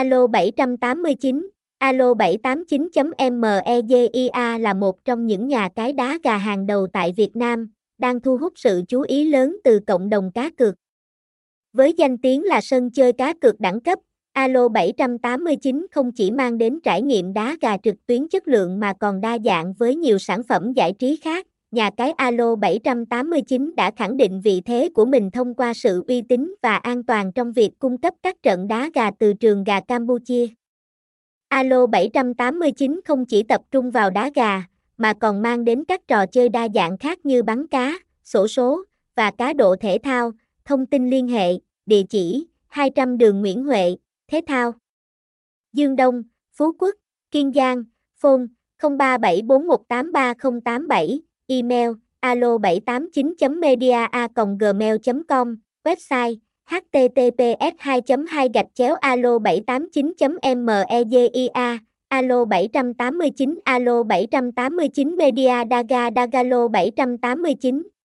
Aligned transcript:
Alo 0.00 0.26
789, 0.26 1.48
Alo 1.78 2.14
789.megia 2.14 4.58
là 4.58 4.74
một 4.74 5.04
trong 5.04 5.26
những 5.26 5.48
nhà 5.48 5.68
cái 5.76 5.92
đá 5.92 6.18
gà 6.24 6.36
hàng 6.36 6.66
đầu 6.66 6.86
tại 6.92 7.12
Việt 7.16 7.36
Nam, 7.36 7.70
đang 7.98 8.20
thu 8.20 8.36
hút 8.36 8.52
sự 8.56 8.82
chú 8.88 9.00
ý 9.00 9.24
lớn 9.24 9.56
từ 9.64 9.80
cộng 9.86 10.08
đồng 10.08 10.30
cá 10.34 10.50
cược. 10.50 10.74
Với 11.72 11.94
danh 11.98 12.18
tiếng 12.18 12.44
là 12.44 12.60
sân 12.60 12.90
chơi 12.90 13.12
cá 13.12 13.34
cược 13.40 13.60
đẳng 13.60 13.80
cấp, 13.80 13.98
Alo 14.32 14.68
789 14.68 15.86
không 15.92 16.12
chỉ 16.12 16.30
mang 16.30 16.58
đến 16.58 16.80
trải 16.80 17.02
nghiệm 17.02 17.32
đá 17.32 17.56
gà 17.60 17.76
trực 17.76 18.06
tuyến 18.06 18.28
chất 18.28 18.48
lượng 18.48 18.80
mà 18.80 18.92
còn 19.00 19.20
đa 19.20 19.38
dạng 19.44 19.72
với 19.72 19.96
nhiều 19.96 20.18
sản 20.18 20.42
phẩm 20.42 20.72
giải 20.72 20.92
trí 20.92 21.16
khác. 21.16 21.46
Nhà 21.70 21.90
cái 21.96 22.12
Alo 22.12 22.56
789 22.56 23.72
đã 23.76 23.90
khẳng 23.96 24.16
định 24.16 24.40
vị 24.40 24.62
thế 24.64 24.88
của 24.94 25.04
mình 25.04 25.30
thông 25.30 25.54
qua 25.54 25.74
sự 25.74 26.04
uy 26.08 26.22
tín 26.22 26.54
và 26.62 26.76
an 26.76 27.04
toàn 27.04 27.32
trong 27.32 27.52
việc 27.52 27.70
cung 27.78 27.98
cấp 27.98 28.14
các 28.22 28.42
trận 28.42 28.68
đá 28.68 28.90
gà 28.94 29.10
từ 29.18 29.32
trường 29.32 29.64
gà 29.64 29.80
Campuchia. 29.80 30.46
Alo 31.48 31.86
789 31.86 33.00
không 33.04 33.26
chỉ 33.26 33.42
tập 33.42 33.60
trung 33.70 33.90
vào 33.90 34.10
đá 34.10 34.30
gà, 34.34 34.62
mà 34.96 35.12
còn 35.12 35.42
mang 35.42 35.64
đến 35.64 35.84
các 35.84 36.00
trò 36.08 36.26
chơi 36.26 36.48
đa 36.48 36.68
dạng 36.74 36.98
khác 36.98 37.26
như 37.26 37.42
bắn 37.42 37.66
cá, 37.66 37.98
sổ 38.24 38.48
số 38.48 38.84
và 39.16 39.30
cá 39.30 39.52
độ 39.52 39.76
thể 39.76 39.98
thao. 40.02 40.32
Thông 40.64 40.86
tin 40.86 41.10
liên 41.10 41.28
hệ, 41.28 41.52
địa 41.86 42.02
chỉ 42.08 42.46
200 42.68 43.18
đường 43.18 43.40
Nguyễn 43.40 43.64
Huệ, 43.64 43.96
Thế 44.28 44.40
thao. 44.46 44.74
Dương 45.72 45.96
Đông, 45.96 46.22
Phú 46.52 46.72
Quốc, 46.78 46.94
Kiên 47.30 47.52
Giang, 47.52 47.84
phone 48.16 48.42
0374183087, 48.78 51.20
email 51.50 51.90
alo 52.20 52.58
789.media.gmail.com, 52.58 55.56
website 55.84 56.38
https 56.70 57.74
2 57.84 58.00
2 58.06 58.26
gạch 58.54 58.66
chéo 58.74 58.94
alo 59.00 59.38
789 59.38 60.84
media 60.88 61.78
alo 62.08 62.44
789 62.44 63.54
alo 63.64 64.04
789 64.04 65.16
media 65.16 65.64
daga 65.64 66.10
dagalo 66.10 66.68
789 66.68 67.99